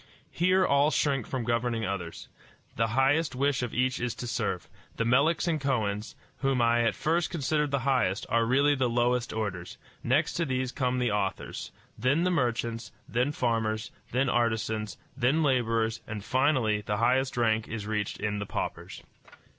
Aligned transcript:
Here 0.31 0.65
all 0.65 0.89
shrink 0.89 1.27
from 1.27 1.43
governing 1.43 1.85
others. 1.85 2.27
The 2.75 2.87
highest 2.97 3.35
wish 3.35 3.61
of 3.61 3.71
each 3.71 3.99
is 3.99 4.15
to 4.15 4.25
serve. 4.25 4.67
The 4.95 5.05
Meleks 5.05 5.47
and 5.47 5.61
Kohens, 5.61 6.15
whom 6.37 6.59
I 6.59 6.81
at 6.81 6.95
first 6.95 7.29
considered 7.29 7.69
the 7.69 7.81
highest, 7.85 8.25
are 8.27 8.43
really 8.47 8.73
the 8.73 8.89
lowest 8.89 9.31
orders; 9.31 9.77
next 10.03 10.33
to 10.37 10.45
these 10.45 10.71
come 10.71 10.97
the 10.97 11.11
authors, 11.11 11.71
then 11.99 12.23
the 12.23 12.31
merchants, 12.31 12.91
then 13.07 13.31
farmers, 13.31 13.91
then 14.11 14.27
artisans, 14.27 14.97
then 15.15 15.43
laborers, 15.43 16.01
and, 16.07 16.25
finally, 16.25 16.81
the 16.81 16.97
highest 16.97 17.37
rank 17.37 17.67
is 17.67 17.85
reached 17.85 18.19
in 18.19 18.39
the 18.39 18.47
paupers. 18.47 19.03